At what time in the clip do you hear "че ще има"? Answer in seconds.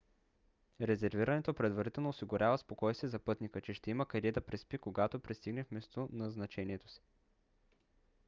3.61-4.05